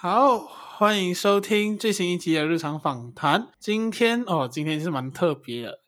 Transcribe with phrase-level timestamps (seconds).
[0.00, 3.48] 好，欢迎收听最新一集的日常访谈。
[3.58, 5.80] 今天哦，今天是蛮特别的，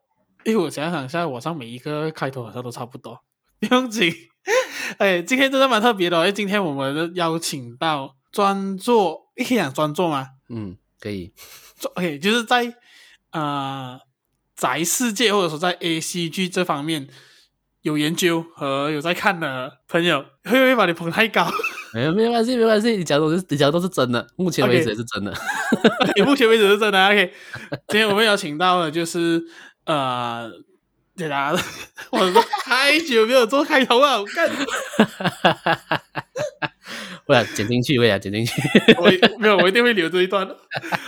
[0.42, 3.22] 因为我想想一下，我上每一个开头好像都差不多，
[3.60, 4.12] 不用紧。
[4.98, 10.26] 哎，今天真的蛮特别的，因为今天我们邀请到专做，你可以讲专做吗？
[10.48, 11.32] 嗯，可以。
[11.76, 12.66] 做 OK，就是在
[13.30, 14.00] 啊、呃、
[14.56, 17.08] 宅世界或者说在 ACG 这方面
[17.82, 21.48] 有研究和有在看的朋友，会不会把你捧太高？
[21.92, 25.32] 没有没有关系，没关系，你讲的都是你讲的都是真的，目前为止也是真的。
[26.16, 26.24] 你、okay.
[26.24, 27.06] 目前为止是真的。
[27.06, 27.32] OK，
[27.88, 29.42] 今天我们邀请到的就是
[29.86, 30.50] 呃，
[31.16, 31.52] 对啦，
[32.10, 32.30] 我
[32.64, 34.48] 太久没有做开头了，我看。
[37.26, 38.52] 不然剪进去，我也剪进去。
[38.96, 39.04] 我
[39.38, 40.48] 没有，我一定会留这一段。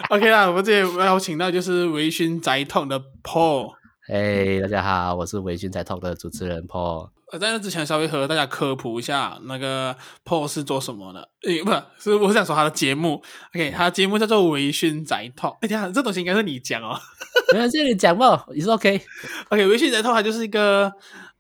[0.09, 3.73] OK 啦，我们今天邀请到就是微醺宅 Talk 的 Paul。
[4.15, 7.09] 嘿，大家好，我是微醺宅 Talk 的主持人 Paul。
[7.33, 11.27] 呃，在那之前稍微和大家科普一下，那个 Paul 是做什么的？
[11.45, 13.23] 诶，不是，是我想说他的节目。
[13.55, 15.57] OK，他的节目叫做微醺宅 Talk。
[15.63, 16.95] 哎呀，这东西应该是你讲哦。
[17.55, 19.01] 没关系，你讲吧，你说 OK。
[19.49, 20.93] OK，微醺宅 Talk 它就是一个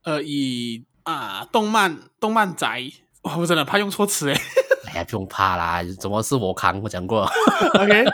[0.04, 2.90] 呃，以啊动漫动漫宅，
[3.24, 4.40] 哇，我真的怕用错词诶。
[4.92, 6.80] 哎呀，不用怕啦，怎么是我扛？
[6.82, 7.24] 我讲过。
[7.80, 8.04] OK，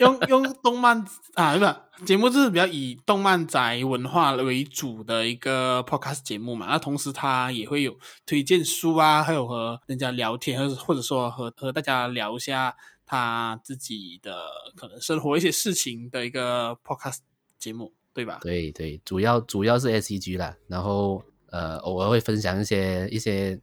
[0.00, 1.74] 用用动漫啊，不是。
[2.04, 14.36] 节目就是比较以动漫宅文化为主的一个 podcast 节目嘛，那同时他也会有推荐书啊，还有和人家聊天，或者或者说和和大家聊一下他自己的
[14.74, 17.18] 可能生活一些事情的一个 podcast
[17.58, 18.40] 节目，对吧？
[18.42, 23.58] 对对，主要主要是 S E G 啦，然后呃偶尔会分享一些一些，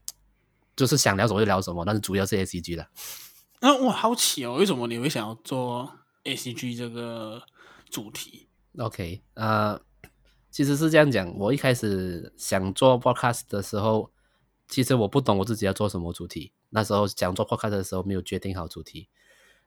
[0.75, 2.87] 就是想聊什么就聊什么，但是主要是 ACG 的。
[3.61, 5.91] 那我好奇哦，为什么你会想要做
[6.23, 7.41] ACG 这个？
[7.91, 8.47] 主题
[8.79, 9.79] ，OK，呃，
[10.49, 11.31] 其实是这样讲。
[11.37, 14.11] 我一开始想做 podcast 的时候，
[14.67, 16.53] 其实我不懂我自己要做什么主题。
[16.71, 19.09] 那时候想做 podcast 的时候，没有决定好主题。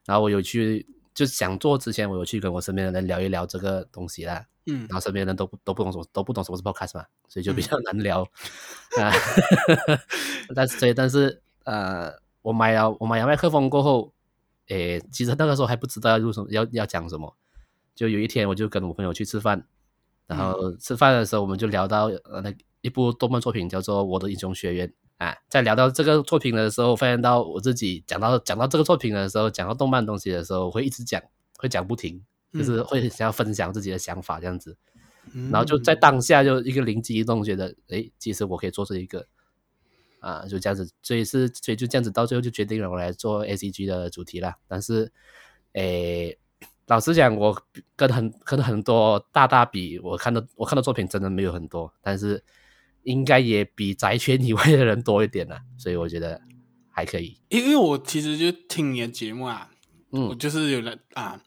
[0.07, 4.45] 然后我有去，就想做之前，我有去跟我身边的人聊一聊这个东西啦。
[4.67, 8.23] 嗯，然后身边的人都不都不懂什么，都不懂什么是 podcast 嘛，所以就比较难聊
[9.01, 9.11] 啊。
[10.55, 12.13] 但是，所以，但是，呃，
[12.43, 14.13] 我买了我买了麦克风过后，
[14.69, 17.35] 诶，其实那个时候还不知道要录什么，要要讲什么。
[17.95, 19.67] 就有一天，我就跟我朋友去吃饭，
[20.27, 24.87] 然后吃饭的时候，我们就聊到呃那一部动漫作品叫做《我的英雄学院》
[25.19, 25.37] 啊。
[25.49, 31.23] 在聊到这个作品的时候，发现到我自己讲到讲到这个作品的时候，讲到动漫东西的时候，会一直讲，
[31.59, 32.23] 会讲不停，
[32.53, 34.77] 就是会想要分享自己的想法这样子。
[35.51, 39.27] 然后就在当下就一个灵机一动，觉得哎，其实我可以做这一个
[40.21, 44.57] 啊，就这样子，所以是所以就这样子，到最后就决定了我来做 ACG 的主题啦。
[44.67, 45.13] 但是
[45.73, 46.39] 诶。
[46.89, 47.61] 老实讲，我
[47.97, 52.45] 跟很跟很多大大比，我看的我看的作品真的没有很多，但是
[53.07, 56.41] 应该也比宅圈以外的人多一点了，所以我觉得
[56.91, 57.41] 还可以。
[57.49, 59.71] 因为我其实就听你的节目啊，
[60.13, 61.41] 嗯，我就是有人啊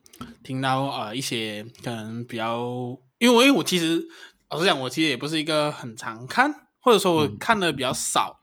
[0.44, 4.08] 听到呃一些可能比较，因为我因为我其实
[4.50, 8.40] 老实讲，我其实也不是一个很常看，或者说我看的比较少，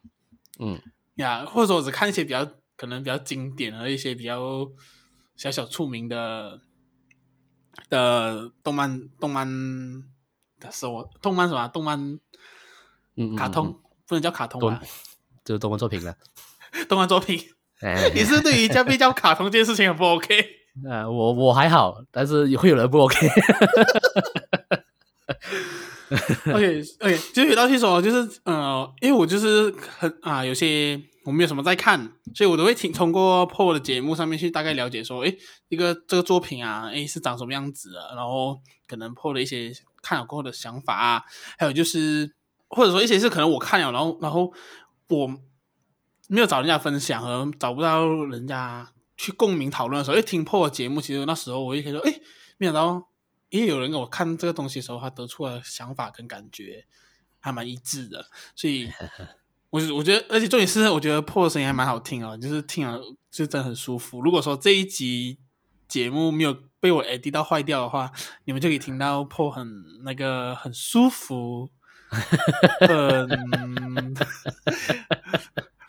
[0.59, 0.81] 嗯
[1.17, 2.47] 呀，或者说我只看一些比较
[2.77, 4.71] 可能比较经典的一些比较
[5.37, 6.61] 小小出名的。
[7.91, 9.47] 的动漫，动漫
[10.59, 11.69] 的是我动漫什么？
[11.69, 12.19] 动漫，
[13.17, 13.75] 嗯，卡通、嗯、
[14.07, 14.81] 不能叫卡通吧？
[15.45, 16.15] 就是动漫作品了。
[16.89, 17.39] 动漫作品，
[18.15, 20.45] 你是对于叫被叫卡通这件事情很不 OK？
[20.91, 23.29] 啊， 我我还好，但是也会有人不 OK。
[26.53, 31.01] OK OK，就回到去说，就是呃，因为我就是很啊，有些。
[31.27, 35.37] 我没有什么在看，所以我都会听通过 Paul 的节目上面去大概了解说，诶，
[35.69, 41.25] 一个这个作品啊，诶是长什么样子的，然后可能 Paul 的一些看了过后的想法啊，
[41.59, 42.33] 还有就是
[42.69, 44.53] 或者说一些是可能我看了，然后然后
[45.09, 45.27] 我
[46.29, 52.21] 没有找人家分享和找不到人家去共鸣讨论的时候，哎，听的节目，其实那时候我也可以说，哎，
[52.59, 53.09] 没想到
[53.51, 56.87] 也有人给我看这个东西的时候，他得出的想法跟感觉
[57.39, 58.91] 还蛮一致的，所以。
[59.71, 62.99] 我我觉得，而且重点是，我觉得 Paul 的声音还蛮好听哦，就是听了
[63.31, 64.23] 就真的很舒服。
[64.23, 65.39] 如果说这一集
[65.89, 68.11] 节目没有被我 edit 到坏掉的话，
[68.45, 71.69] 你们就可以听到 Paul 很那个很舒服，
[72.81, 74.17] 很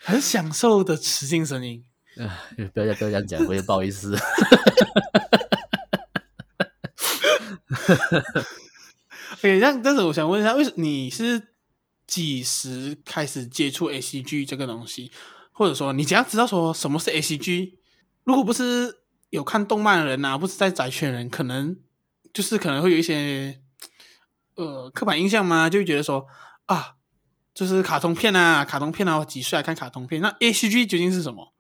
[0.04, 1.84] 很享受的磁性声音。
[2.18, 2.44] 啊，
[2.74, 4.18] 不要不要这样讲，我也不好意思。
[9.42, 11.50] 哎，但但是我想问一下，为什么你是？
[12.08, 15.12] 几时开始接触 ACG 这个东西，
[15.52, 17.74] 或者说你只要知道说什么是 ACG，
[18.24, 19.00] 如果不是
[19.30, 21.76] 有看动漫的人啊，不是在宅圈人，可能
[22.34, 23.60] 就是可能会有一些
[24.58, 26.28] 呃刻板印象嘛，就会觉得说
[26.66, 26.96] 啊，
[27.54, 30.22] 就是卡通片啊，卡通片啊，几岁啊看卡通片？
[30.22, 31.54] 那 ACG 究竟是什么？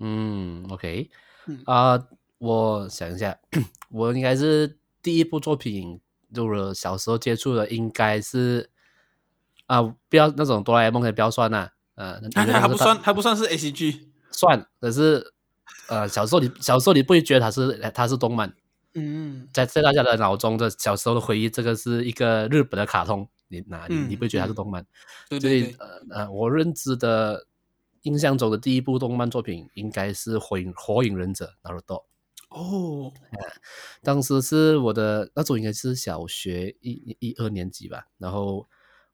[0.00, 1.10] 嗯，OK，
[1.46, 1.62] 嗯。
[1.64, 3.36] 啊、呃，我想一下，
[3.90, 6.00] 我应该是第一部作品，
[6.32, 8.70] 就是小时候接触的，应该是
[9.66, 15.32] 啊、呃，不要那种哆啦 A 梦的，不要算啦，呃，还还不算，还不算是 A C G，算，可是
[15.88, 18.54] 呃，小时候你小时候你不会觉得它是它是动漫，
[18.98, 24.84] 嗯，在在大家的脑中的小时候的回忆，这个是一个日本的卡通，你哪你、嗯、你不会觉得它是动漫，
[25.28, 27.46] 对对对，所以呃呃，我认知的。
[28.02, 32.04] 印象中的第一部动漫作品应该是《火影火影忍者》Naruto
[32.48, 33.12] 哦，
[34.02, 38.06] 当时是我的那种应该是小学一一二年级吧。
[38.16, 38.66] 然后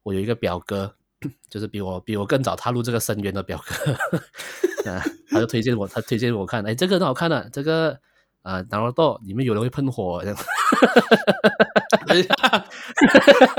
[0.02, 0.94] 我有一个表哥，
[1.48, 3.92] 就是比我比我更早踏入这个深渊的表哥，
[4.92, 7.98] 啊，他就推荐我，他推荐我看，哎，这个很好看的，啊，这个
[8.44, 10.22] 啊 Naruto 里面有人会喷火。
[12.06, 12.64] 等一下，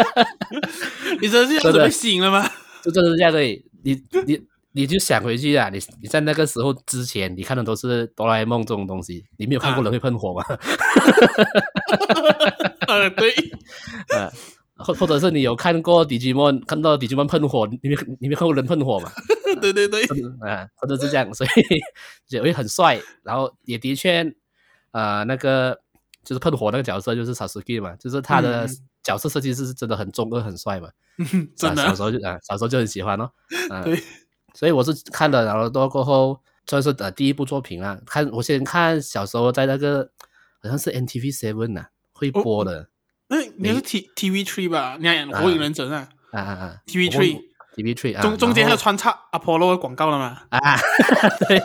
[1.19, 2.49] 你这是要被吸引了吗？
[2.81, 3.41] 就真的是这样的，
[3.83, 4.41] 你你。
[4.77, 5.69] 你就想回去啊！
[5.69, 10.43] 你你在那个时候之前，你看的都是哆啦 A 梦这种东西，你没有看过人会喷火吗？
[12.89, 13.33] 呃， 对，
[14.13, 14.29] 呃，
[14.83, 19.09] 或或者是你有看过 Digimon，看到 Digimon 喷火，你没你没看过人喷火吗？
[19.61, 20.01] 对对对，
[20.41, 21.49] 啊，或者是这样，所以
[22.27, 24.25] 也会很帅，然后也的确，
[24.95, 25.77] 呃，那个
[26.23, 28.65] 就是喷火那个角色就是 Sasuke 嘛，就是他的
[29.03, 30.89] 角色设计师是真的很中二很帅嘛，
[31.19, 33.29] 嗯，真的，小时候就啊，小时候就很喜欢哦，
[33.69, 34.01] 啊，对。
[34.53, 37.99] 所以我是看了然后多过后，算是呃第一部作品啊。
[38.05, 40.09] 看我先看小时候在那个
[40.63, 42.87] 好像是 NTV Seven 呐会播的。
[43.27, 44.95] 那你是 T TV Three 吧？
[44.97, 47.37] 你看火影忍者啊啊啊啊！TV Three
[47.75, 50.43] TV Three 啊，中中间还有穿插 Apollo 广告了吗？
[50.51, 50.59] 啊，
[51.49, 51.59] 对，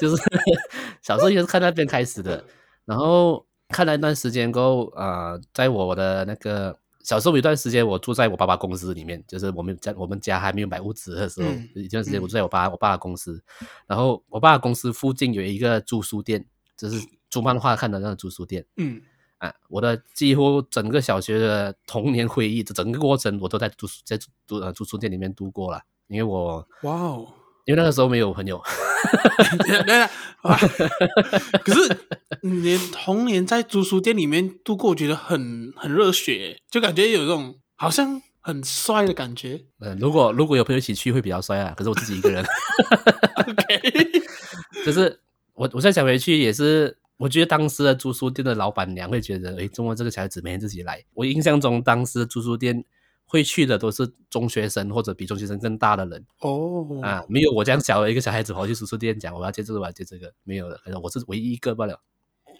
[0.00, 0.22] 就是
[1.02, 2.44] 小时候也是看那边开始的，
[2.88, 6.76] 然后看了一段时间过后，呃，在我的那个。
[7.04, 13.42] 小时候有一段时间，我住在我爸爸公司里面，就是我们家我们家还没有买屋子的时候，嗯、一段时间我住在我爸、嗯、我爸的公司，
[13.86, 16.44] 然后我爸的公司附近有一个租书店，
[16.76, 17.00] 就是
[17.30, 18.62] 租漫画看的那个租书店。
[18.76, 19.00] 嗯，
[19.38, 27.26] 啊，我的几乎整个小学的童年回忆，整个过程我都在租在租呃租书店里面度过了，因为我哇哦，
[27.64, 28.60] 因为那个时候没有朋友。
[31.64, 31.98] 可是
[32.42, 39.64] 你童年在租书店里面度过，我觉得很很热血，就感觉有这种好像很帅的感觉。
[39.80, 42.44] 嗯，如果如果有朋友一起去会比较帅啊，可是我自己一个人。
[43.36, 44.10] OK，
[44.84, 45.20] 可是
[45.54, 51.04] 我我现在想回去也是，我觉得当时的租书店的老板娘会觉得，哎，中国这个小孩子每天自己来。
[51.14, 52.84] 我印象中当时的租书店。
[53.30, 57.04] 会去的都是中学生或者比中学生更大的人哦，oh.
[57.04, 62.00] 啊，没有我这样小的一个小孩子跑去书书店讲我要接这个我要接这个，没有的，可能我是唯一一个罢了。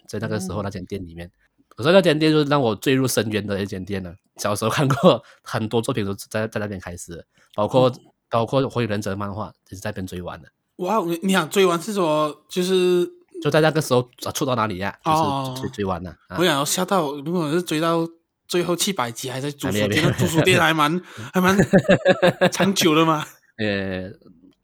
[0.07, 1.31] 在那个时候那间店里面，
[1.69, 1.95] 可是、oh.
[1.95, 4.13] 那间店就是让我坠入深渊的一间店了。
[4.37, 7.25] 小时候看过很多作品都在在那边开始，
[7.55, 7.93] 包括、oh.
[8.29, 10.47] 包括火影忍者的漫画也是在那边追完的。
[10.77, 13.09] 哇，你你想追完是说就是
[13.41, 16.15] 就在那个时候出到哪里呀、就是追追完了。
[16.37, 18.07] 我想要吓到，如果是追到。
[18.49, 20.99] 最后七百集还在租书店，租书店还蛮
[21.31, 21.55] 还蛮
[22.51, 23.23] 长久的嘛。
[23.57, 24.11] 呃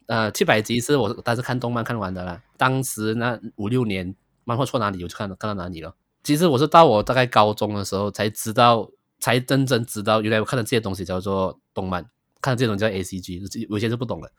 [0.08, 2.42] 呃，七百集是我当时看动漫看完的啦。
[2.58, 5.96] 当时那五六年漫画错哪里我就看看到哪里了。
[6.24, 8.90] 其实我是到我大概高中的时候才知道，
[9.20, 12.04] 才真正知道原来我看的这些东西叫做动漫，
[12.42, 13.40] 看的这种叫 A C G，
[13.70, 14.32] 我以前是不懂的。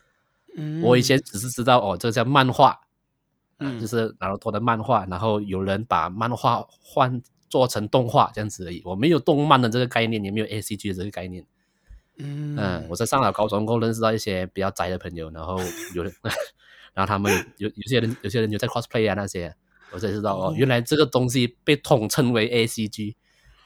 [0.56, 2.80] 嗯，我以前只是知道哦，这个叫漫画，
[3.58, 7.22] 嗯，就是拿到多的漫画，然后有人把漫画换。
[7.48, 11.44] 做成动画这样子而已，我没有动漫的这个概念，也没有 A C G 的这个概念。
[12.18, 15.58] 嗯，嗯，我在上了高中后认识到一些比较宅的朋友，然后
[15.94, 16.12] 有人，
[16.94, 19.54] 然后他们有有些人有些人有在 cosplay 啊那些，
[19.92, 23.16] 我才知道哦，原来这个东西被统称为 A C G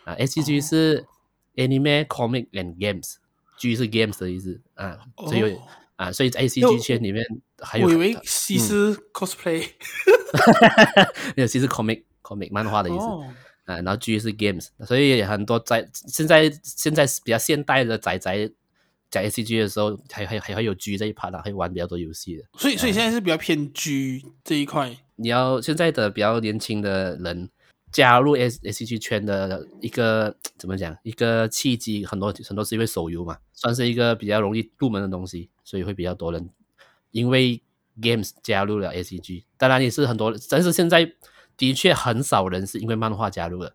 [0.05, 1.07] 啊，A C G 是
[1.55, 5.57] Anime Comic and Games，G 是 Games 的意思啊，所以
[5.95, 7.25] 啊，所以在 A C G 圈里面
[7.61, 9.69] 还有我以为 C 是 cosplay，
[11.37, 13.07] 没有 C 是 comic comic 漫画的意思。
[13.71, 18.51] 啊，然后 G 是 games，所以很多在现在现在比较现代的宅宅
[19.11, 22.45] 讲 A C G 的时候，还还还会有 G 这一 part，会玩比较多游戏的。
[22.59, 24.97] 所以所以现在是比较偏 G 这一块。
[25.17, 27.49] 你要现在的比较年轻的人
[27.93, 30.97] 加入 A A C G 圈的一个怎么讲？
[31.03, 36.51] 一个契机，很多很多是因为手游嘛，算是一个比较容易入门的东西，所以会比较多人
[37.11, 37.63] 因为
[38.01, 39.45] games 加入了 A C G。
[39.57, 41.13] 当然也是很多，但是现在。
[41.61, 43.75] 的确很少人是因为漫画加入的，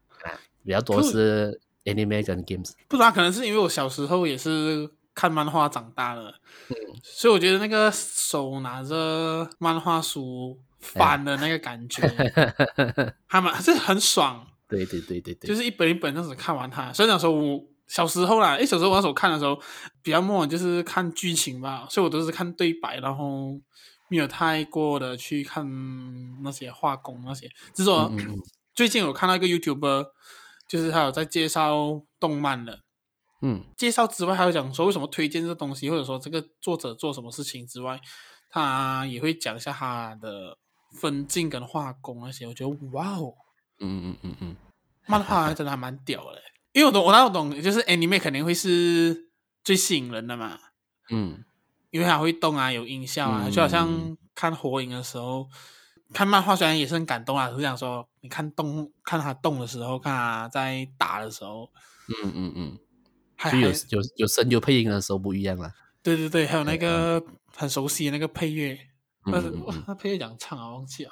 [0.66, 2.72] 比较多是 anime 跟 games。
[2.88, 6.34] 不知道，可能是因为我小时候也是看漫画长大的，
[6.70, 12.02] 嗯，所以我觉得那个手拿着漫画书翻的那个感觉，
[13.28, 14.48] 还蛮还是很爽。
[14.68, 16.92] 对对对对对，就是一本一本这样子看完它。
[16.92, 19.56] 所以那时候我小时候啦，诶，小时候我那时候看的时候
[20.02, 23.60] 比较默，就是看剧情吧，所以我都是看对白，然后。
[24.08, 25.66] 没有太过的去看
[26.44, 28.40] 那些画工那些，只是说、嗯、
[28.76, 30.08] 最近有看到一个 YouTuber，
[30.68, 32.82] 就是他有在介绍动漫的，
[33.42, 38.00] 嗯，介绍之外还有讲说为什么推荐这东西，或者说这个作者做什么事情之外，
[38.50, 40.58] 他也会讲一下他的
[41.02, 43.34] 分镜跟画工那些，我觉得哇哦，
[43.80, 44.56] 嗯嗯嗯嗯，
[45.08, 46.42] 漫画真的还蛮屌的，
[46.74, 49.30] 因为我懂我哪懂，就是 Anime 肯定会是
[49.64, 50.60] 最吸引人的嘛，
[51.10, 51.44] 嗯。
[51.96, 55.48] 因为它会动啊，有音效啊，嗯、就好像看火影的时候，
[56.14, 61.72] 看漫画虽然也是很感动啊，是想说你看动，看它动的时候，看它在打的时候，
[62.22, 62.78] 嗯嗯嗯，
[63.38, 65.72] 还有有有声优配音的时候不一样了。
[66.04, 67.24] 对对对，还有那个
[67.56, 68.78] 很熟悉的那个配乐，
[69.88, 70.74] 那配乐讲唱啊？
[70.74, 71.12] 忘记了。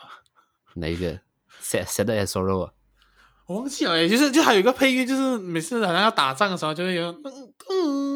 [0.74, 1.14] 哪一个
[1.62, 2.74] ？Sad Sad as Sorrow 啊？
[3.46, 7.24] 我忘记了诶，就是就还有一个配乐，就是每次好像要打仗的时候，就会有嗯
[7.70, 8.13] 嗯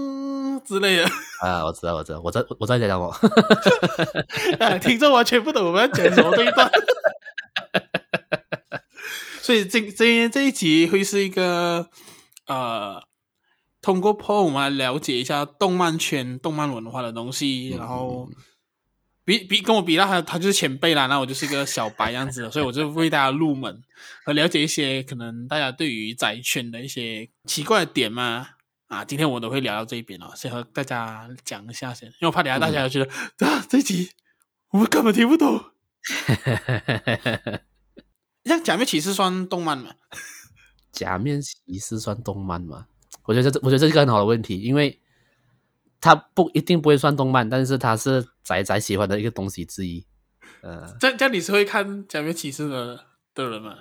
[0.67, 1.05] 之类的。
[1.41, 3.09] 啊，我知道，我知道，我在我在讲我，
[4.59, 6.69] 啊， 听众完全不懂我们要讲什么这一段，
[9.41, 11.87] 所以这这这一集会是一个
[12.47, 13.01] 呃，
[13.81, 18.27] 通过 Paul 我们来了解一下动漫圈、动漫文化的东西，然后
[19.23, 23.81] 比比跟我比，那他他就是前辈啦，那我就是一个小白样子，所以我就为大家入门
[24.25, 28.47] 和了解一些可能大家对于宅圈的一些奇怪的点嘛。
[28.87, 34.11] 啊，今天我都会聊到这一边哦，先和大家讲一下先，因为我怕等下大家觉得、嗯、啊，这集
[34.69, 35.61] 我们根本听不懂。
[38.45, 39.93] 像假面骑士算动漫吗？
[40.93, 42.87] 假面骑士算动漫吗？
[43.23, 45.01] 我觉得这，我觉得这是一个很好的问题，因为
[45.99, 50.07] 它不一定不会算动漫，但是它是仔仔喜欢的一个东西之一。
[50.61, 53.75] 呃，这这样你是会看假面骑士的的人吗？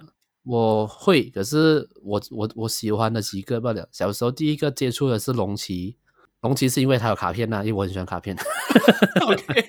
[0.47, 3.89] 我会，可是我我我喜欢的几个不了。
[3.91, 5.97] 小时候第一个接触的是龙骑，
[6.43, 8.37] 龙骑是因为它有卡片呐、啊，因为我很喜欢卡片。
[9.27, 9.65] OK。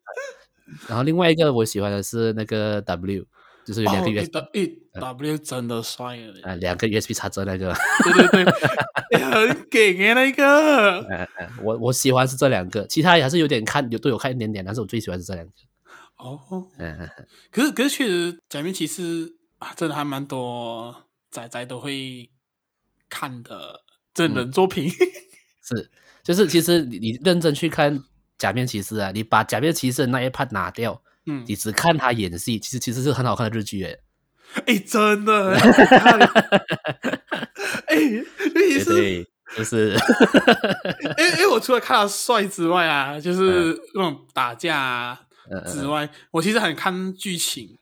[0.88, 3.24] 然后另外一个我喜欢的是那个 W，
[3.66, 5.00] 就是有两个 USB、哦。
[5.00, 6.40] W 真的帅了。
[6.42, 7.74] 啊，两个 USB 插着那个。
[8.02, 8.44] 对对
[9.10, 11.00] 对， 很给啊那个。
[11.00, 15.52] 嗯嗯，我我喜欢是这两个，其他也还是有点看，有都有看一点点，但是我最喜欢是这两个。
[16.16, 16.40] 哦。
[16.78, 17.08] 嗯。
[17.50, 19.34] 可是可是确实假面骑士。
[19.76, 22.30] 真的还蛮多仔仔都会
[23.08, 23.82] 看的
[24.12, 24.92] 真人作品， 嗯，
[25.78, 25.90] 是
[26.22, 28.02] 就是其实你你认真去看
[28.38, 34.00] 假面骑士啊，你把假面骑士的那一 part 拿掉，嗯，你只看他演戏，其实其实是很好看的日剧诶，
[34.66, 35.52] 哎，真的，
[37.86, 37.96] 哎，
[38.54, 39.96] 你是对，就是，
[41.18, 45.18] 因为因为我除了看他帅之外啊，就是那种打架
[45.66, 46.10] 之外，嗯嗯。
[46.10, 47.78] 嗯，我其实很看剧情。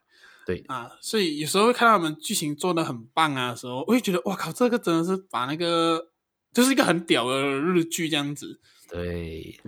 [0.56, 6.08] 对啊，所以有时候会看到他们剧情做的很棒啊的时候，我会觉得哇靠，这个真的是把那个
[6.52, 8.60] 就是一个很屌的日剧这样子。
[8.88, 9.58] 对，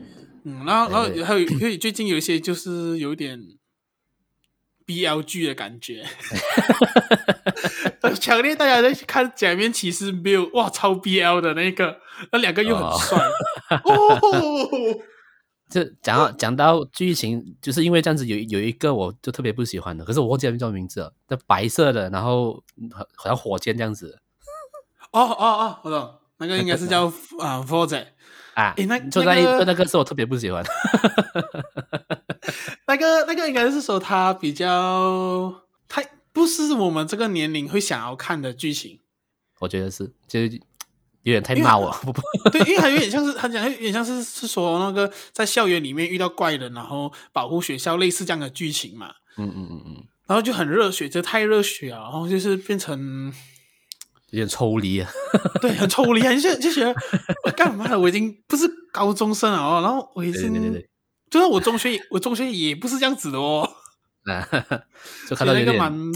[0.45, 3.41] 嗯，然后然后还有因为最近有一些就是有点
[4.87, 6.05] BL 剧的感觉，
[8.21, 11.99] 强烈大家在看假面骑士 BL，哇，超 BL 的那个，
[12.33, 13.19] 那两个又很帅
[13.83, 14.21] 哦。
[15.67, 22.63] 哦就讲到讲到剧情，就是因为这样子有有一个我就特别不喜欢的，可是我忘记叫名字了，那白色的，然后
[23.17, 24.19] 好像火箭这样子。
[25.13, 27.07] 哦哦哦，我懂，那个应该是叫
[27.41, 28.07] 啊 Fourze
[28.55, 30.65] 啊，诶那就那一个那个是我特别不喜欢。
[32.87, 36.03] 那个那个应该是说他比较，他
[36.33, 39.01] 不是我们这个年龄会想要看的剧情。
[39.61, 40.61] 我觉得是，就是。
[41.25, 42.01] 有点太骂我 了，
[42.53, 49.11] 对，因为他有点像是他讲，有点像是是说那个在校园里面遇到怪人，然后保护学校，类似这样的剧情嘛。
[49.39, 50.05] 嗯嗯嗯嗯。
[50.27, 53.33] 然后就很热血，就太热血啊，然后就是变成
[54.31, 55.11] 有点抽离啊。
[55.61, 56.95] 对，很抽离，很就就觉得
[57.45, 57.99] 我干嘛的？
[57.99, 60.89] 我已经不是高中生了哦，然后我已经，对对对，
[61.31, 63.69] 就算我中学，我中学也不是这样子的哦。
[64.25, 64.47] 啊，
[65.29, 66.13] 就看到有点那个蛮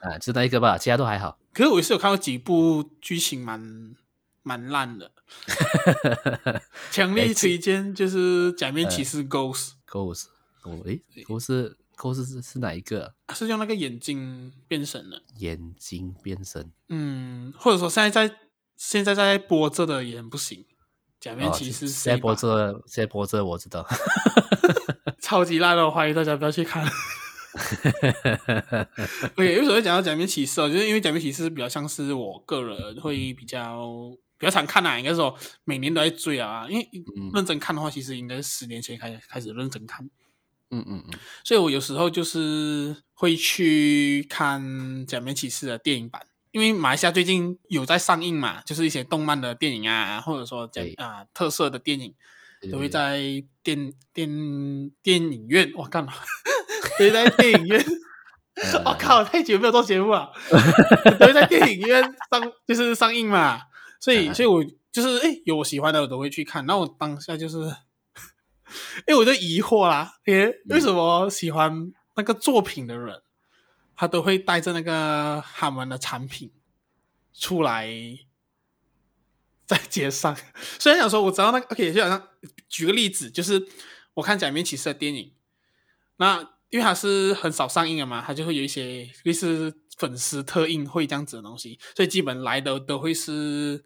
[0.00, 1.36] 啊，就那一个吧，其他都还好。
[1.52, 3.60] 可是我也是有看过几部剧情蛮。
[4.42, 5.12] 蛮烂的，
[6.90, 9.70] 强烈推荐就是《假面骑士 Ghost》。
[9.88, 10.26] Ghost，
[10.62, 13.14] 哦，诶，Ghost Ghost 是是哪一个？
[13.34, 15.22] 是用那个眼睛变身的。
[15.38, 16.72] 眼睛变身。
[16.88, 18.36] 嗯，或者说现在在
[18.76, 20.64] 现在在播这的也很不行。
[21.20, 23.86] 假面骑士现在播这，现在播这我知道。
[25.22, 26.84] 超级烂的，我怀疑大家不要去看。
[29.36, 30.68] OK，，为什么会讲到假面骑士哦？
[30.68, 34.10] 就是因为假面骑士比较像是我个人会比较。
[34.42, 36.90] 比较常看啊，应该说每年都在追啊，因为
[37.32, 40.04] 认真看的话，其实应该是十年前开始开始认真看。
[40.72, 44.60] 嗯嗯嗯，所以我有时候就是会去看
[45.06, 52.12] 《假面骑士》的电影版，因为马来西亚最近有在上映嘛，就是一些动漫的电影啊，或者说讲啊特色的电影，
[52.72, 53.20] 都会在
[53.62, 56.12] 电电电影院，我干嘛？
[56.98, 57.84] 都会在电影院。
[58.84, 60.32] 我 哦、靠，太久没有做节目了，
[61.20, 63.60] 都会在电影院上，就是上映嘛。
[64.02, 66.66] 所以，所以我就是哎，有我喜欢的，我都会去看。
[66.66, 67.72] 那我当下就是，
[69.06, 73.22] 哎，我就疑惑啦，哎，为什么喜欢那个作品的人，
[73.94, 76.52] 他都会带着那个他们的产品
[77.32, 77.88] 出来
[79.64, 80.36] 在街上？
[80.80, 82.28] 虽然想说，我知道那个，OK，就好像
[82.68, 83.64] 举个例子，就是
[84.14, 85.32] 我看《假面骑士》的电影，
[86.16, 86.50] 那。
[86.72, 93.84] 因为它是很少上映的嘛，它就会有一些类似粉丝特映会这样子的东西，所以基本来的都会是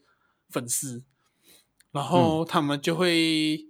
[0.56, 1.04] 粉丝，
[1.92, 3.68] 然后他们就会、嗯、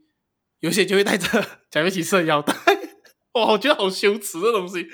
[0.61, 1.27] 有些就会带着
[1.69, 2.55] 假面骑士的腰带，
[3.33, 4.87] 哇，我觉得好羞耻这东西。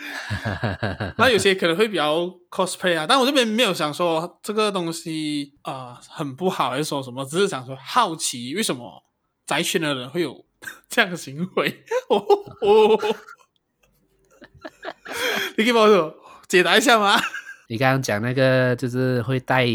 [1.19, 9.05] 那有些可能会比较 cosplay 啊，但我这边没有想说这个东西啊、呃、很不好，还是说什么，只是想说好奇为什么
[9.45, 10.47] 宅圈的人会有
[10.89, 11.85] 这样的行为。
[12.09, 12.17] 哦
[12.63, 13.17] 哦
[15.59, 16.15] 你可以帮我
[16.49, 17.21] 解答一下吗？
[17.69, 19.67] 你刚刚讲那个就是会带，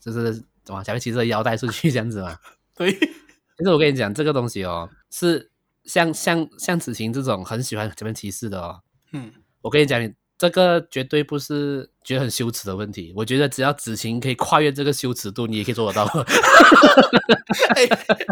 [0.00, 2.36] 就是什么假面骑士的腰带出去这样子吗？
[2.76, 2.92] 对。
[2.92, 5.50] 其实我跟你讲，这个东西哦，是
[5.84, 8.80] 像像像子晴这种很喜欢假面骑士的哦。
[9.12, 9.32] 嗯。
[9.60, 13.12] 我跟你讲，你这个绝对不是觉得很羞耻的问题。
[13.14, 16.04] 我觉得只要子晴可以跨越这个羞耻度，你也可以做得到。
[17.76, 17.84] 哎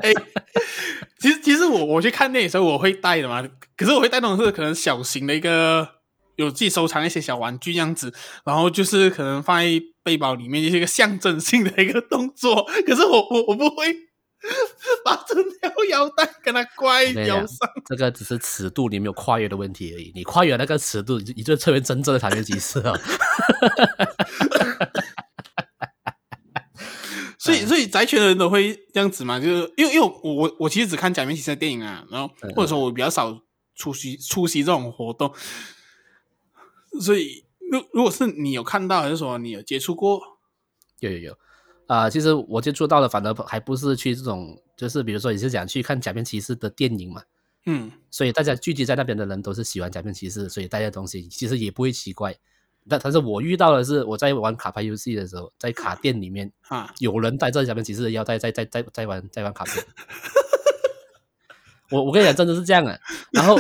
[0.02, 0.12] 哎，
[1.18, 3.46] 其实其实我我去看电影的时候我会带的嘛，
[3.76, 5.99] 可是我会带那种是可能小型的一个。
[6.36, 8.12] 有自己收藏一些小玩具这样子，
[8.44, 12.64] 然后就是可能放在背包里面，就是一个象征性的一个动作。
[12.86, 13.94] 可是我我我不会
[15.04, 17.58] 把整条腰带跟它挂在腰上。
[17.86, 20.10] 这个只是尺度你没有跨越的问题而已。
[20.14, 22.98] 你跨越那个尺度，你就成为真正的假面骑士了。
[27.38, 29.38] 所以所以宅圈的人都会这样子嘛？
[29.40, 33.38] 就是因为因为我我我其实只看假面骑士的电影啊，然后或者说我比较少
[33.74, 35.32] 出席出席这种活动。
[37.00, 40.20] 所以，如如果是你有看到，还是说你有接触过？
[40.98, 41.32] 有有有，
[41.86, 47.22] 啊、呃，其实我接触到的，反而还不是去这种，就是比如说你是讲去看假面骑士的电影嘛，
[47.64, 52.36] 嗯，所以大家聚集在那边的人都是喜欢假面骑士，所以大家东西其实也不会奇怪。
[52.88, 59.84] 但但是我遇到的是我在玩卡牌游戏的时候，在卡店里面 啊，有人带着假面骑士的腰带在在在在玩在玩卡片。
[61.90, 63.00] 我我跟你讲，真的是这样的，
[63.32, 63.58] 然后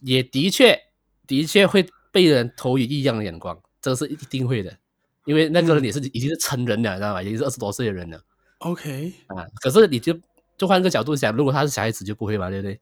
[0.00, 0.78] 也的确
[1.26, 1.88] 的确会。
[2.14, 4.78] 被人投以异样的眼光，这是一定会的，
[5.24, 7.20] 因为那个人也是已经是成人了，嗯、知道吗？
[7.20, 8.22] 已经是二十多岁的人了。
[8.58, 10.16] OK 啊，可是你就
[10.56, 12.80] 就换个角度想，如果他是小孩子，就不会嘛，对不对？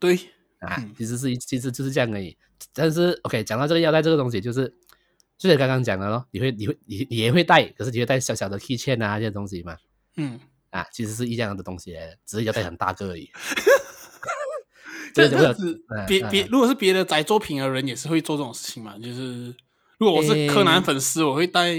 [0.00, 0.18] 对
[0.58, 2.36] 啊，其实是其实就是这样而已。
[2.74, 4.74] 但是 OK，讲到这个腰带这个东西，就是
[5.38, 9.76] 就是刚刚讲的咯，你会你会你你也会带，可是你会带小小的 keychain 啊这些东西嘛。
[10.16, 13.30] 嗯啊，其实是一样的东西只是腰带很大个而已。
[15.14, 18.98] 这这子别别，如果是别的宅作品的人，也是会做这种事情嘛？
[18.98, 19.54] 就是
[19.98, 21.74] 如果我是柯南粉丝，欸、我会带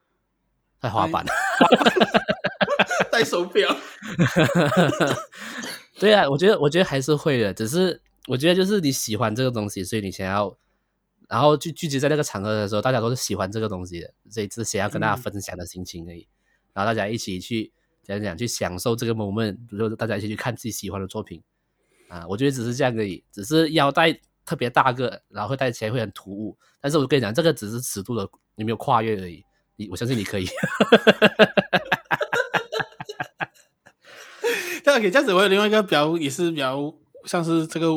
[0.80, 1.24] 带滑板，
[3.10, 3.74] 带手表。
[5.98, 10.56] 对啊，我觉得我觉得还是会的，只是我觉得就是你喜欢这个东西，所以你想要，
[11.28, 16.20] 然后聚聚集在那个场合的时候，大家都是喜欢这个东西的，所以只是想要跟大家分享的心情而已。
[16.20, 16.28] 嗯、
[16.74, 21.42] 然后大家一起去讲讲，去享受这个 moment，比如说大家一起去看自己喜欢的作品。
[22.14, 24.12] 啊，我觉得只是这样而已，只是腰带
[24.44, 26.56] 特别大个，然后会戴起来会很突兀。
[26.80, 29.42] 但是我跟你讲，这个只是尺度的，你没有跨越而已。
[29.74, 30.46] 你，我相信你可以。
[34.84, 37.90] 这样可以，这样子我有另外一个比较，也是比较像是这个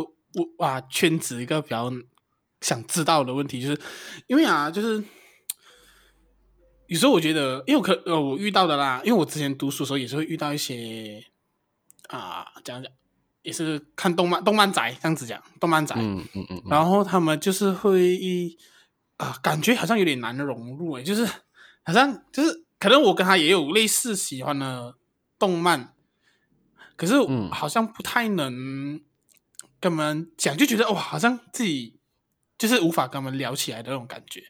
[0.57, 1.91] 哇圈子一个比较
[2.61, 3.79] 想知道的问题，就是
[4.25, 5.03] 因为啊，就是
[6.87, 11.23] 有时候我觉得，因为我可呃我遇到的啦，因为我之前读书的时候也是会遇到一些
[12.07, 12.91] 啊讲讲。
[13.47, 18.19] 也是看动漫，动漫宅这样子讲，动漫宅，嗯嗯嗯，然后他们就是会
[19.15, 21.25] 啊、呃，感觉好像有点难融入诶，就是
[21.83, 24.95] 好像就是可能我跟他也有类似喜欢的
[25.39, 25.93] 动漫，
[26.97, 27.13] 可是
[27.49, 28.99] 好像不太能
[29.79, 31.97] 跟他们讲，就觉得哇，好像自己
[32.57, 34.43] 就是无法跟他们聊起来的那种感觉。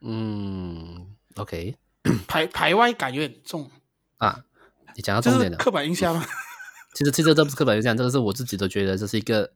[0.00, 1.76] 嗯，OK，
[2.26, 3.70] 排排外感有点重。
[4.18, 4.44] 啊，
[4.96, 6.26] 你讲到重点了，刻板印象吗？
[6.94, 9.52] 其实，其实这不是刻板印象，这个是我自己都觉得这是一个，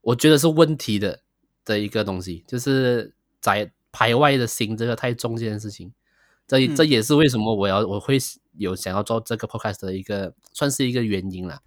[0.00, 1.20] 我觉得是问题的
[1.64, 5.92] 的一个东西，就是在排外的心这个太重这件事情，
[6.48, 8.18] 这这也是为什么我要我会
[8.54, 11.60] 有想要做这个 podcast 的一个算是一个原因啦，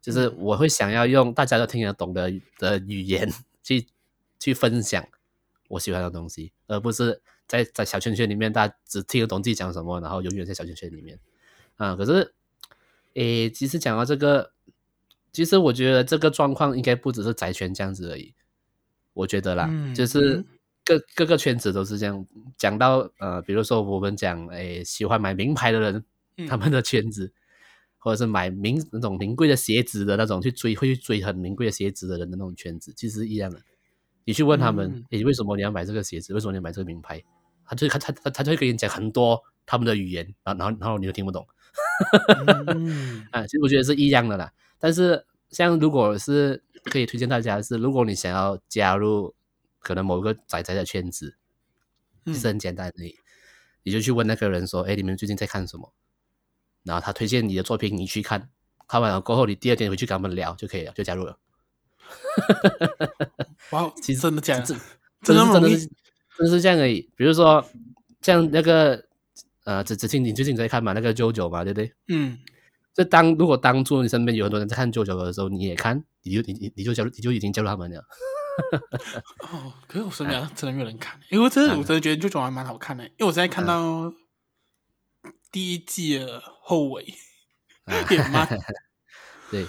[0.00, 3.30] 就是我会想要用大家都听得懂的的语言
[3.62, 3.86] 去
[4.38, 5.06] 去分享
[5.68, 11.20] 我喜欢的东西，而不是在在小圈圈里面大家只听得懂自己讲什么，然后永远在小圈圈里面。
[11.76, 12.32] 啊，可是。
[13.14, 14.52] 诶，其实讲到这个，
[15.32, 18.34] 其实我觉得这个状况应该不只是宅圈这样子而已，
[19.14, 20.44] 我觉得啦，嗯、就是
[20.84, 22.24] 各各个圈子都是这样。
[22.56, 26.04] 讲到呃，比如说我们讲，诶，喜欢买名牌的人，
[26.36, 27.32] 嗯、他们的圈子，
[27.98, 33.60] 或者是买名那种名贵的鞋子的那种，去追会去追很名贵的鞋子的人的那种圈子，其实是一样的。
[34.24, 36.32] 你去问他们，诶、嗯，为什么你要买这个鞋子？
[36.34, 37.22] 为什么你要买这个名牌？
[37.64, 41.46] 他就他他他他就会跟你讲很多他们的语言，然后然后然后你就听不懂。
[42.66, 44.52] 嗯、 啊，其实我觉得是一样的啦。
[44.78, 49.34] 但是像如果是可以推荐大家是，如果你想要加入
[49.78, 51.36] 可能某个仔仔的圈子，
[52.24, 53.16] 其实很简单的，
[53.82, 55.92] 你就去问那个人说，哎，你们最近在看什么？
[56.82, 58.48] 然后他推荐你的作品，你去看，
[58.88, 61.38] 看完了过后，你第二天回去跟他们聊就可以了，就加入了。
[63.70, 64.76] 哇，其实真的假的？
[65.22, 65.86] 真的真的是
[66.36, 67.10] 真的是这样而已。
[67.14, 67.62] 比如说
[68.22, 69.04] 像那个
[69.70, 70.92] 呃，子子清，你最近在看嘛？
[70.92, 71.92] 那个 JoJo 嘛，对不对？
[72.08, 72.36] 嗯。
[72.92, 78.04] 就当如果当初你身边有很多人在看 JoJo 的时候，你也看，你就你你你就加入，你就已经加入他们了。
[79.46, 84.12] 哦，可是我身边真的没有人看，啊、因为真的我真的觉得 JoJo 还蛮好看的，因为我现在看到
[85.52, 87.06] 第一季的后尾。
[89.52, 89.64] 对，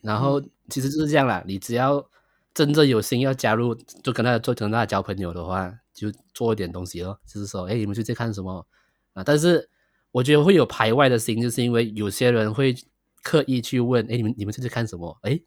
[0.00, 2.08] 然后其实就是这样啦，你只要
[2.54, 7.20] 真正有心要加入，就跟他做跟他交朋友的话，就做一点东西咯。
[7.26, 8.66] 就是说，哎，你们最近看什么
[9.14, 9.24] 啊？
[9.24, 9.68] 但是。
[10.12, 12.76] 我觉得会有排外的心，就是因为有些人会
[13.22, 15.18] 刻意去问：“哎，你们你们这是看什么？
[15.22, 15.40] 哎，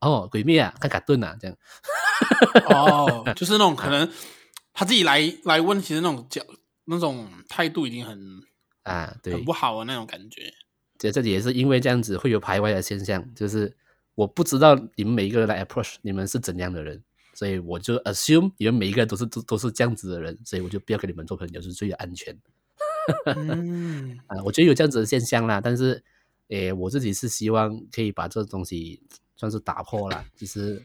[0.00, 1.56] 哦，鬼灭啊，看卡顿啊，这样。
[2.68, 4.10] ”哦，就是那种可能
[4.72, 6.42] 他自己来来问，其实那种角
[6.86, 8.42] 那种态度已经很
[8.82, 10.52] 啊，对，很不好的那种感觉。
[10.98, 13.72] 这这里也是因为这样子会有排外的现象，就是
[14.16, 17.00] 我不知道你们每一个人来 approach 你们是怎样的人，
[17.34, 22.36] 所以我就 assume 你们每一个人都是都都是这样子的人，所以我就不要跟你们做朋友，是最安全。
[23.36, 26.02] 嗯啊，我觉得有这样子的现象啦，但是，
[26.48, 29.02] 诶，我自己是希望可以把这东西
[29.36, 30.24] 算是打破了。
[30.36, 30.82] 其实，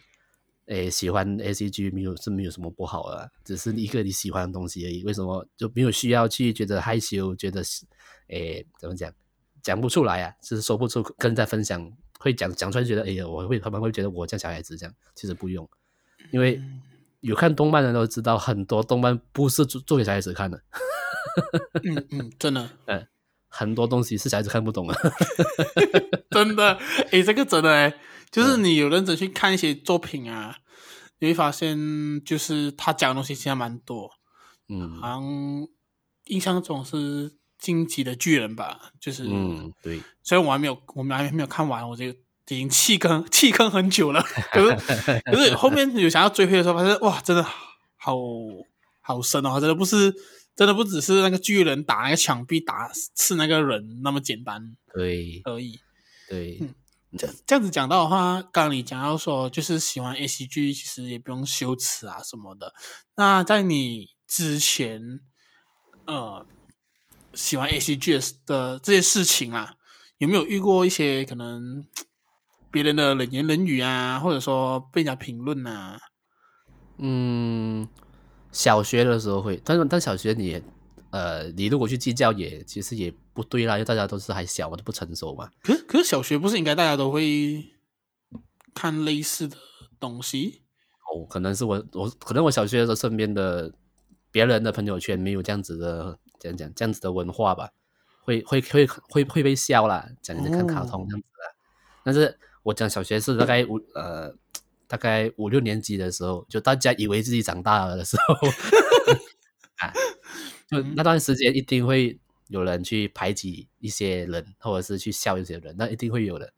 [0.66, 5.04] 诶，喜欢 ACG 没有是没有什么不好的，只是一个你喜欢的东西而已。
[5.04, 7.86] 为什么就没有需要去觉得害羞，觉得是，
[8.28, 9.12] 诶，怎么讲，
[9.62, 10.34] 讲不出来啊？
[10.42, 15.70] 就是说不出，跟人家分享，会讲讲出来觉得，哎呀，我会他们会觉得我像小孩子这样，其实不用，
[16.32, 16.62] 因为
[17.22, 20.62] 有看动漫的人都知道，很多动漫不是做做给小孩子看的。
[21.84, 23.08] 嗯嗯，真的， 嗯，
[23.48, 24.96] 很多东西是小孩子看不懂的，
[26.32, 27.94] 真的，哎、欸，这个真的哎，
[28.32, 30.58] 就是你有认真去看一些作品啊，
[31.20, 34.12] 你会发现，就是他讲的东西其实还蛮多，
[34.70, 35.24] 嗯，好像
[36.26, 42.16] 印象中是《荆棘的巨人》吧，就是，嗯，对，虽然我还没有，我们还没有看完，我就已
[42.48, 44.22] 经弃坑弃坑很久了，
[44.52, 47.44] 可是可是后面有想要追回的时候，发现哇，真的
[47.96, 48.18] 好
[49.02, 50.14] 好深哦，真的不是。
[50.56, 55.80] 真的不只是那个巨人打那个墙壁打刺那个人那么简单，对而已。
[56.30, 56.76] 对，嗯，
[57.18, 62.74] 这这样子讲到的话，刚刚你讲到说，就是喜欢 ACG，其实也不用羞耻啊什么的。
[63.16, 65.20] 那在你之前，
[66.06, 66.46] 呃，
[67.34, 69.76] 喜欢 ACG 的这些事情啊，
[70.20, 71.86] 有没有遇过一些可能
[72.72, 76.00] 别人的冷言冷语啊，或者说被人家评论啊？
[77.00, 77.88] 嗯。
[78.54, 80.64] 小学的时候会，但是但小学你也，
[81.10, 85.50] 呃，你如果去计较也其实也不对啦，因为大家都是还小嘛，都不成熟嘛。
[85.64, 87.66] 可是可是小学不是应该大家都会
[88.76, 89.58] 看类似的
[90.00, 90.62] 东西？
[91.12, 93.74] 哦，可能是我我可能我小学的时候身边的
[94.32, 97.72] 别人的朋友圈没有这样子的讲讲这样子的文化吧，
[98.24, 101.44] 会会会会会被笑啦，讲你在看卡通这样子的。
[101.44, 101.52] 哦、
[102.06, 104.34] 但是我讲小学是大概五呃。
[104.88, 108.36] 大概五六年级的时候，就大家以为自己长大了的时候，
[109.80, 109.94] 啊，
[110.68, 116.54] 就那段时间一定会有人去排挤一些人，或者是去笑一些人，那一定会有的，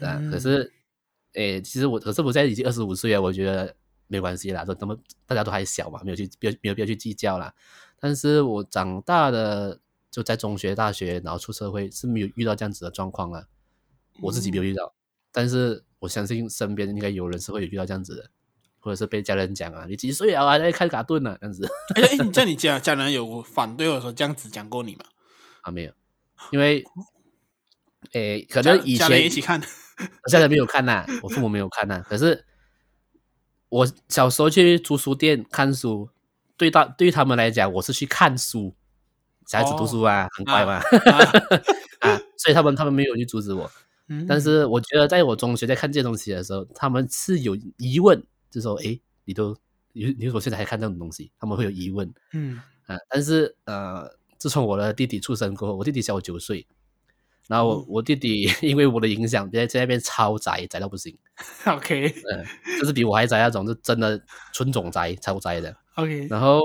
[0.00, 0.20] 啊。
[0.30, 0.72] 可是，
[1.32, 3.74] 诶，其实我可是我现在已经二十五岁了，我觉得
[4.08, 7.54] 没关系啦，都那么大家都还小嘛，没有去，没有没有必要去计较啦。
[7.98, 13.48] 但是我长大的就在中学、大学，然后出社会是没有遇到这样子的状况了，
[14.20, 14.94] 我自己没有遇到，嗯、
[15.32, 15.84] 但是。
[16.04, 18.30] 我相信身边应该有人是会有遇到这样子的，
[18.78, 20.46] 或者是被家人讲啊，你几岁啊？
[20.46, 21.36] 还在看卡顿呢？
[21.40, 21.66] 这样子。
[21.94, 25.04] 哎哎，你叫你家家人有反对或者说这样子讲过你吗？
[25.62, 25.92] 啊，没有，
[26.52, 26.84] 因为，
[28.12, 32.06] 诶，可能以前一起看，我现在没有看呐、啊，我父母没有看呐、啊。
[32.06, 32.44] 可是
[33.70, 36.10] 我小时候去租书店看书，
[36.58, 38.74] 对大对于他们来讲，我是去看书，
[39.46, 40.82] 小孩子读书啊，哦、很乖嘛，
[42.04, 43.70] 啊，所以他们他们没有去阻止我。
[44.28, 49.56] 但是我觉得，在我中学在看这些东西的时候，他们是有疑问，就说：“诶，你都
[49.92, 52.12] 你你为什么现在还看这种东西？”他们会有疑问。
[52.32, 56.66] 嗯啊，但是呃，自从我的弟弟出生过后，我弟弟小我九岁
[57.48, 61.16] 然后我我弟弟 因为我的影响，在在那边超宅，宅到不行。
[61.66, 62.44] OK，嗯，
[62.80, 65.74] 就是比我还宅那种，是真的纯种宅，超宅的。
[65.96, 66.60] OK，然后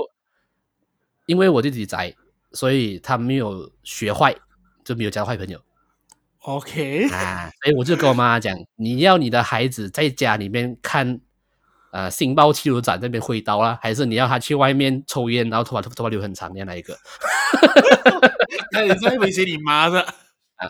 [1.26, 2.14] 因为我弟弟宅，
[2.52, 4.34] 所以他没有学坏，
[4.84, 5.60] 就没有交坏朋友。
[6.40, 11.20] OK，啊，所以我就跟我妈妈讲，你要你的孩子在家里面看，
[11.92, 16.98] 呃，星爆气流斩那边挥刀啦，还是你要他去外面抽烟，然后头发头发留很长，那哪一个？
[18.72, 20.00] 那 你在威胁你妈的？
[20.56, 20.66] 啊，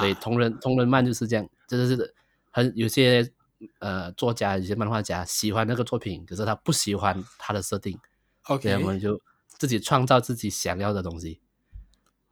[0.00, 2.14] 对同人同人漫就是这样，就是
[2.50, 3.30] 很有些
[3.78, 7.98] 呃作家、有些漫画家喜欢那个作品，可是他不喜欢他的设定。
[8.44, 11.40] OK，我们就自己创造自己想要的东西。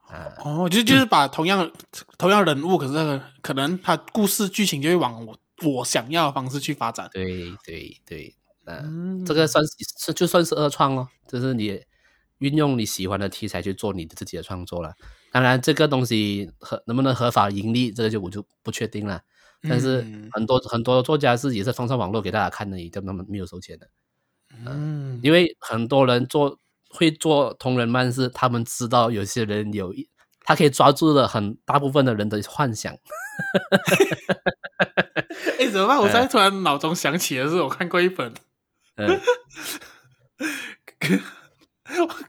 [0.07, 1.73] 啊，哦，就就是把同样、嗯、
[2.17, 7.09] 同样人物，可是可能他故事剧情就会往我我想要的方式去发展。
[7.13, 11.81] 对对对，啊、嗯，这个算是就算是二创哦，就是你
[12.39, 14.95] 运用你喜欢的题材去做你的自己的创作了。
[15.33, 19.23] 当然，这个东西合能不能合法盈利，这个就我就不确定了。
[19.63, 20.01] 但是
[20.33, 23.87] 很多、嗯、很多作家是也是放上网络给大家看的，也根本没有收钱的。
[24.67, 30.09] 嗯，因为很多人做会做同人漫，是他们知道有些人有一，
[30.41, 32.97] 他可以抓住了很大部分的人的幻想。
[35.59, 35.99] 哎、欸，怎么办？
[35.99, 38.33] 我现在突然脑中想起的是，我看过一本，
[38.97, 39.21] 嗯，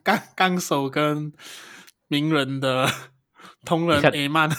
[0.03, 1.33] 纲纲手跟
[2.07, 2.89] 名人的
[3.65, 4.49] 同人 A 漫，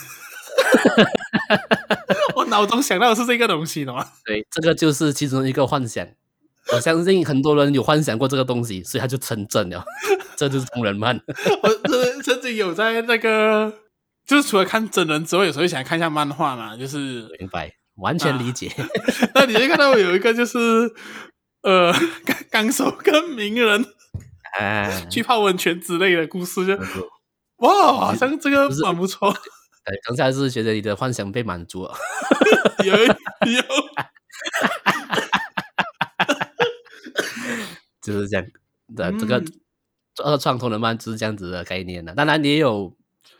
[2.35, 4.05] 我脑中想到的是这个东西的吗？
[4.25, 6.05] 对，这个就是其中一个幻想。
[6.71, 9.83] 我相信很多人有幻想过这个东西，所以他就成真了。
[10.35, 11.19] 这就是同人漫。
[11.61, 13.73] 我曾曾经有在那个，
[14.25, 18.67] 就是除了看真人之外，有时候想看一下漫画嘛，就是明白，完全理解。
[18.69, 18.87] 啊、
[19.35, 20.57] 那你就看到有一个，就是
[21.61, 21.93] 呃，
[22.51, 23.85] 纲手跟名人
[24.59, 26.83] 啊 去泡温泉之类的故事就，就
[27.57, 29.29] 哇，好像这个蛮不错。
[29.29, 31.93] 哎，刚才是觉得你的幻想被满足 了。
[32.83, 33.63] 有有。
[38.01, 38.45] 就是这样
[38.95, 39.41] 的，这个
[40.23, 42.13] 二创同人漫就是这样子的概念的。
[42.13, 42.93] 当然，你也有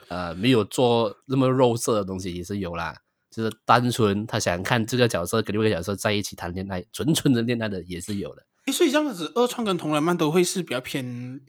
[0.08, 2.96] 呃没有做那么肉色的东西也是有啦。
[3.34, 8.46] 就是单纯他想看这个角色跟另外一个角色在一起谈恋爱，纯纯的恋爱的也是有的。
[8.67, 11.41] 诶，所以这样子二创跟同人漫都会是比较偏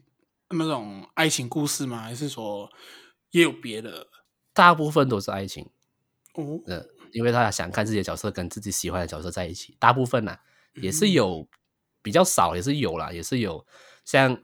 [0.49, 2.01] 那种爱情故事吗？
[2.01, 2.69] 还是说
[3.31, 4.07] 也有别的？
[4.53, 5.69] 大部分都是爱情
[6.33, 6.59] 哦。
[6.65, 10.39] 呃，因为他想看自己的角色跟自己喜欢的角色在一起，大部分呢、啊、
[10.81, 11.41] 也是有。
[11.41, 11.47] 嗯
[12.05, 13.65] 比较少也是有啦，也是有
[14.03, 14.37] 像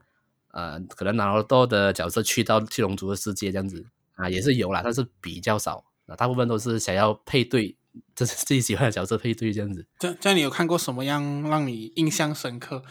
[0.48, 7.76] 呃，可能拿多的角色去到七龙珠的世界这样子啊，也是有啦，但是比较少啊，大部分都是想要配对，
[8.16, 9.86] 就是自己喜欢的角色配对这样子。
[10.00, 12.84] 这这样，你有看过什么样让你印象深刻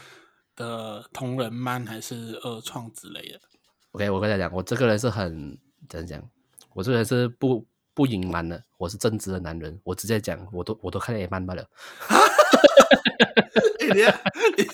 [0.57, 3.41] 的同人漫还是二创之类的
[3.93, 6.31] ？OK，我跟你讲，我这个人是很怎样讲？
[6.75, 11.65] 我这个人是不不隐瞒的，我是正直的男人，我直接讲，我都我都看 A 漫罢了。
[13.81, 14.01] 你
[14.57, 14.69] 你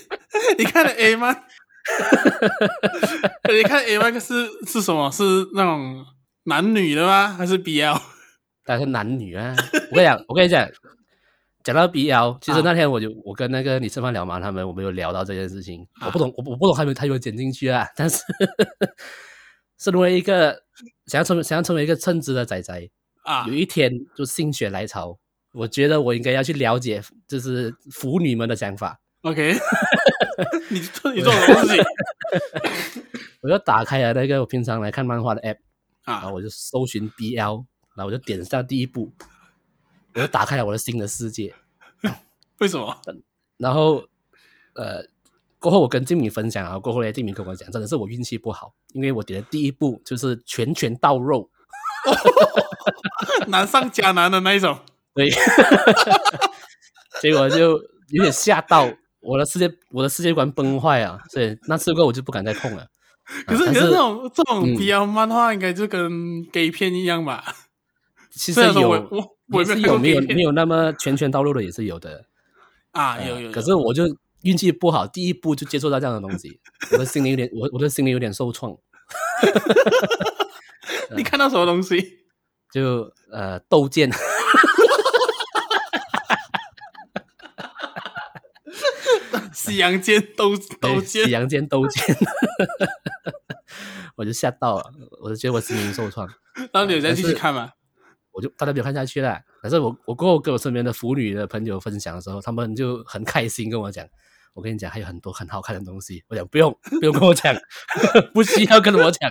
[0.59, 1.45] 你看了 A 漫？
[3.49, 5.11] 你看 A 漫是是什么？
[5.11, 5.23] 是
[5.55, 6.05] 那种
[6.45, 7.29] 男女的吗？
[7.33, 7.99] 还是 BL？
[8.67, 9.55] 但是男女啊！
[9.91, 10.69] 我跟你讲，我跟你讲，
[11.63, 15.87] 讲到 BL，其实那天我就、啊、我跟那个你吃饭聊嘛，他们我们有聊到这件事情。
[16.01, 17.87] 啊、我不懂，我我不懂他们他有剪进去啊？
[17.97, 18.21] 但是
[19.79, 20.63] 身为一个
[21.07, 22.89] 想要成想要成为一个称职的仔仔
[23.23, 25.17] 啊，有一天就心血来潮，
[25.53, 29.01] 我觉得我应该要去了解，就是腐女们的想法。
[29.23, 29.55] OK，
[30.71, 31.85] 你做你做什么事情？
[33.43, 35.57] 我就打开了那个我平常来看漫画的 app
[36.05, 37.65] 啊，然后我就搜寻 BL。
[37.97, 39.11] 然后我就点下第一步，
[40.15, 41.55] 我就打开了我的新的世界。
[42.59, 42.97] 为什么？
[43.57, 44.05] 然后，
[44.75, 45.03] 呃，
[45.59, 51.51] 过后我跟静敏分享啊，过后呢，静敏跟我讲，真的是我运气不好，因为我点的第一步就是拳拳到肉，
[53.49, 54.79] 难上加难的那一种。
[55.15, 55.31] 对，
[57.23, 57.73] 结果就
[58.11, 61.19] 有点吓到，我的世界，我的世界观崩坏啊！
[61.31, 62.87] 所以那次过后我就不敢再碰了。
[63.47, 67.45] 可是，可是这种这种 BL 漫画应该就跟 gay 片一样吧？
[68.37, 69.09] 其实有，
[69.51, 72.27] 我是有没有没有那么拳拳到肉的也是有的
[72.93, 73.51] 啊，有有。
[73.51, 74.05] 可是我就
[74.43, 76.61] 运气不好，第一步就接触到这样的东西，
[76.93, 78.77] 我的心里有点，我我的心里有点受创。
[81.17, 82.27] 你看到什么东西？
[82.71, 84.11] 就呃，斗剑。
[89.53, 92.17] 西洋剑斗斗剑，西洋剑斗剑。
[94.17, 96.29] 我就吓到了，我就觉得我心灵受创。
[96.73, 97.73] 然后你有再继续看吗？
[98.37, 104.07] 我就大家没有看下去了，可是我我过后跟我身边的腐女的朋友分享的时候，他们就很开心跟我讲，
[104.53, 106.23] 我跟你讲还有很多很好看的东西。
[106.29, 106.71] 我讲不用
[107.01, 107.57] 不用跟我讲，
[108.35, 109.31] 不需要跟我讲，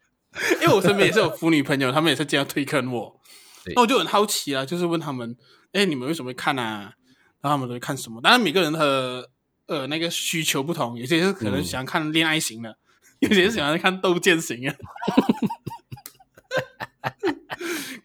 [0.62, 3.20] 因为我身边也是有腐女朋友，他们也是这样推坑我。
[3.76, 5.36] 那我就很好奇啊，就是问他们，
[5.72, 6.94] 哎，你们为什么会看啊？
[7.42, 8.22] 然后他们都会看什么？
[8.22, 9.28] 当然每个人的
[9.66, 12.76] 呃那个需求不同，有些是可能喜欢看恋爱型的，嗯、
[13.20, 14.74] 有些是喜欢看斗剑型的。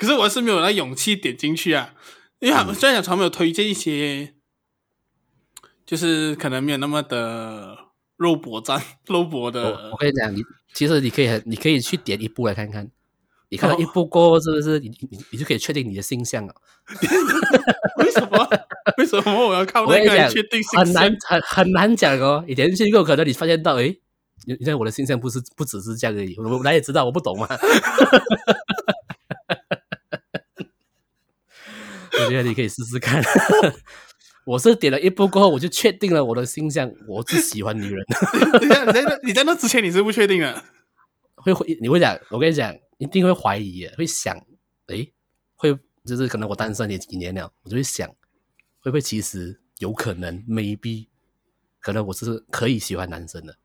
[0.01, 1.93] 可是我是没有那勇气点进去啊，
[2.39, 4.33] 因为他们虽然从没有推荐一些，
[5.85, 7.77] 就是可能没有那么的
[8.17, 9.61] 肉搏战、 肉搏的。
[9.61, 10.41] 我，我跟你讲，你
[10.73, 12.89] 其实你可以很，你可以去点一部来看看，
[13.49, 16.55] 你看到一部过后，是不是你你你就可以确定你的性向了？
[18.01, 18.49] 为什么？
[18.97, 20.83] 为什么我要靠那个确定性向？
[20.83, 22.43] 很难很很难讲哦。
[22.47, 24.01] 你点进去过后，可能你发现到，诶，
[24.47, 26.35] 原来我的性向不是不只是这样而已。
[26.39, 27.05] 我哪也知道？
[27.05, 27.47] 我不懂嘛。
[32.23, 33.21] 我觉得你可以试试看。
[34.43, 38.03] 我是点了一波过后，我就确定了我的性向，我是喜欢女人。
[38.61, 40.63] 你在那你在那之前你是不确定的，
[41.35, 44.35] 会会你会讲，我跟你讲，一定会怀疑，会想，
[44.87, 45.13] 诶，
[45.55, 48.09] 会就是可能我单身也几年了，我就会想，
[48.79, 51.07] 会不会其实有可能，maybe，
[51.79, 53.55] 可能我是可以喜欢男生的。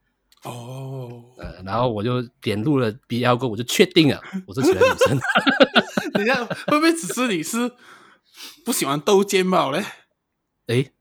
[0.44, 5.18] 哦，呃，然后我就点入了 BL 过，我就确定了我是喜欢女生。
[6.12, 7.72] 等一下，会不会只是你是？
[8.64, 9.84] 不喜欢斗肩膀嘞？
[10.66, 10.92] 诶，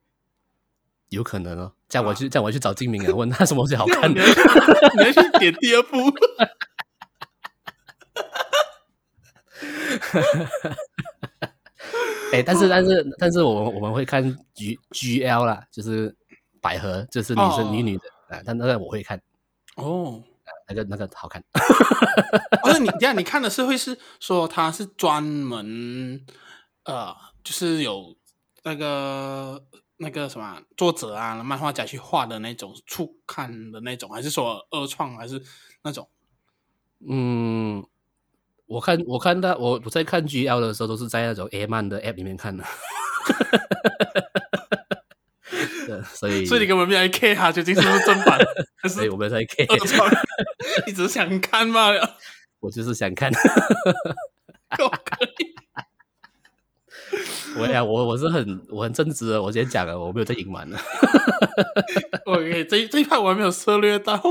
[1.10, 1.74] 有可能哦。
[1.88, 4.22] 这样我去，这样我去找金明啊，问他什么东西好看的。
[4.98, 5.98] 你要去点第二部。
[12.34, 16.16] 哎，但是但是但是我们我们会看 G G L 啦，就是
[16.60, 18.42] 百合，就是女生女女的啊。
[18.46, 19.22] 但那个我会看
[19.76, 20.22] 哦，
[20.68, 21.44] 那个那个好看。
[22.64, 26.26] 不是你这样，你看的是会是说他是专门。
[26.86, 28.16] 呃，就是有
[28.64, 29.64] 那个
[29.98, 35.42] 那个什么作者啊，漫画家去画的那种初看的那种，还是说二创，还是
[35.84, 36.08] 那种？
[37.08, 37.86] 嗯，
[38.68, 42.64] 我看我看到我我在看 GL 的时候，都是在那种 A 漫的 App 里面看的。
[46.14, 48.40] 所以所以你根本没有 K 它究竟是不是正版？
[48.90, 49.40] 所以我没有在
[50.86, 51.90] 你只是想看嘛？
[52.60, 53.32] 我就是想看。
[54.72, 55.56] 可以。
[57.58, 60.80] 我呀，我我是很我很正直的，我先讲了，我没有在隐瞒了。
[62.26, 64.22] OK，这这一块我还没有涉略到。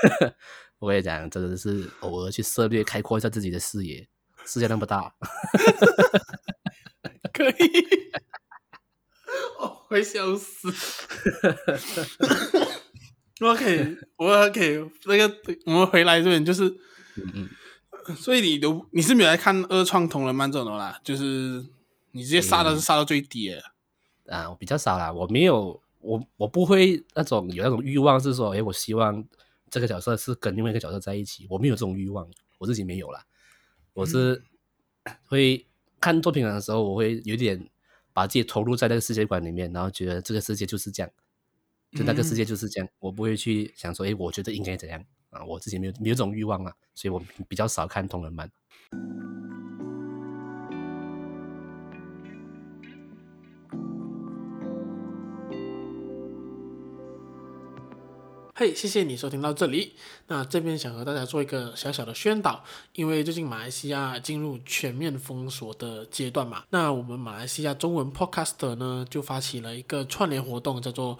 [0.78, 4.08] 我跟你讲，真的是偶尔去涉猎，开阔一下自己的视野。
[4.46, 5.12] 世界那么大，
[7.32, 7.86] 可以。
[9.60, 10.72] 我，会笑死。
[13.40, 15.34] OK，我 OK，那个
[15.66, 16.68] 我们回来这边就是，
[17.16, 17.48] 嗯嗯，
[18.16, 21.64] 所以你都你是没有来看二创同人漫这种的啦，就是。
[22.12, 23.62] 你直接杀的是杀到最低了，
[24.24, 29.24] 嗯，啊，我比较少啦，我没有，我我不会那种有那种欲望，是说，诶，我希望
[29.70, 33.24] 这个角色是跟另外一个角色在一起，我没有这种欲望，我自己没有啦，
[33.92, 34.42] 我是
[35.26, 35.66] 会
[36.00, 37.68] 看作品的时候，我会有点
[38.12, 41.10] 把自己投入在那个世界观里面，然后觉得这个世界就是这样，
[41.92, 48.50] 就那个世界就是这样，嗯、我不会去想说，诶，我觉得应该怎样，啊，我自己没有没有这种欲望啊，所以我比较少看同人漫。
[58.60, 59.94] 嘿谢谢你收听到这里。
[60.26, 71.18] 那这边想和大家做一个小小的宣导，因为最近马来西亚进入全面封锁的阶段嘛，那我们马来西亚中文 Podcaster 呢就发起了一个串联活动，叫做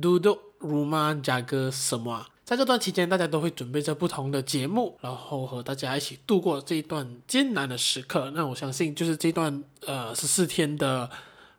[0.00, 2.26] Do Do Rumah Jaga Semua。
[2.44, 8.30] 在这段期间，大家都会准备着不同的节目，然后和大家一起度过这一段艰难的时刻。
[8.30, 11.10] 那我相信，就是这段呃十四天的。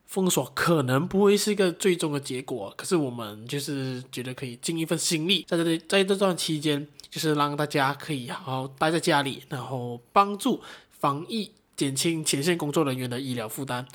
[0.08, 13.86] 封锁可能不会是一个最终的结果，可是我们就是觉得可以尽一份心力，在这，在这段期间，就是让大家可以好好待在家里，然后帮助防疫，减轻前线工作人员的医疗负担。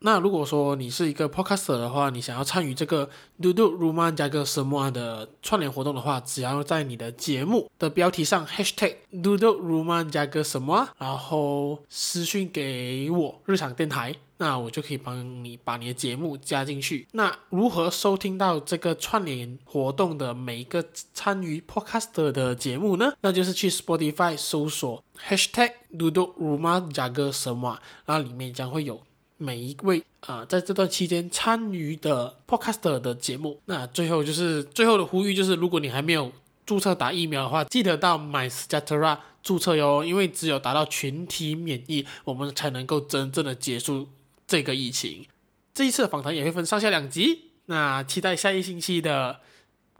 [0.00, 3.08] 那如果说你是一个 podcaster 的话，你想要参与这个
[3.42, 17.08] Do Do Roman 加个 Samoa 的串联活动的话，只要在你的节目的标题上 hashtag Do Do Roman 加个 Samoa，然后私信给我日常电台，那我就可以帮你把你的节目加进去。
[17.12, 23.12] 那如何收听到这个串联活动的每一个参与 podcaster 的节目呢？
[23.20, 29.00] 那就是去 Spotify 搜索 hashtag Do Do Roman 加个 Samoa，然后里面将会有。
[29.38, 36.30] 每一位啊、在这段期间参与的 Podcaster 的节目，那最后就是最后的呼吁，就是如果你还没有
[36.66, 44.08] 注册打疫苗的话，记得到 MySejahtera 注册哟，因为只有达到群体免疫，我们才能够真正的结束
[44.46, 45.24] 这个疫情。
[45.72, 49.40] 这一次的访谈也会分上下两集，那期待下一星期的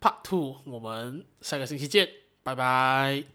[0.00, 2.08] Part Two，我们下个星期见，
[2.42, 3.28] 拜拜。